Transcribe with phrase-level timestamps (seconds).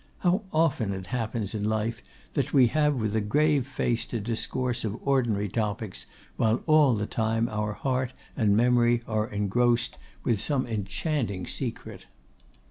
[0.21, 2.01] How often it happens in life
[2.33, 7.05] that we have with a grave face to discourse of ordinary topics, while all the
[7.05, 12.07] time our heart and memory are engrossed with some enchanting secret!